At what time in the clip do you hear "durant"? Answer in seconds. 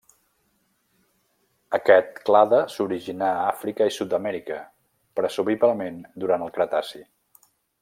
6.25-6.49